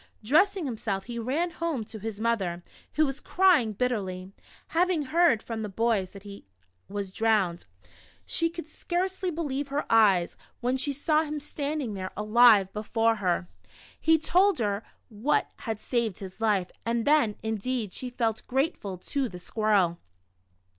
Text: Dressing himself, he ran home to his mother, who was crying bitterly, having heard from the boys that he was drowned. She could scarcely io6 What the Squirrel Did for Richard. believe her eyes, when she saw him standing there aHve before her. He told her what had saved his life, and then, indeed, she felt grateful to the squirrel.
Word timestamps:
Dressing 0.23 0.65
himself, 0.65 1.03
he 1.03 1.19
ran 1.19 1.51
home 1.51 1.83
to 1.83 1.99
his 1.99 2.19
mother, 2.19 2.63
who 2.93 3.05
was 3.05 3.21
crying 3.21 3.71
bitterly, 3.73 4.31
having 4.69 5.03
heard 5.03 5.43
from 5.43 5.61
the 5.61 5.69
boys 5.69 6.09
that 6.09 6.23
he 6.23 6.43
was 6.89 7.11
drowned. 7.11 7.67
She 8.25 8.49
could 8.49 8.67
scarcely 8.67 9.29
io6 9.29 9.35
What 9.35 9.35
the 9.35 9.45
Squirrel 9.45 9.47
Did 9.47 9.47
for 9.47 9.51
Richard. 9.51 9.67
believe 9.67 9.67
her 9.67 9.85
eyes, 9.93 10.37
when 10.59 10.77
she 10.77 10.91
saw 10.93 11.21
him 11.21 11.39
standing 11.39 11.93
there 11.93 12.11
aHve 12.17 12.73
before 12.73 13.15
her. 13.17 13.47
He 13.99 14.17
told 14.17 14.57
her 14.57 14.83
what 15.09 15.51
had 15.57 15.79
saved 15.79 16.17
his 16.17 16.41
life, 16.41 16.71
and 16.83 17.05
then, 17.05 17.35
indeed, 17.43 17.93
she 17.93 18.09
felt 18.09 18.41
grateful 18.47 18.97
to 18.97 19.29
the 19.29 19.37
squirrel. 19.37 19.99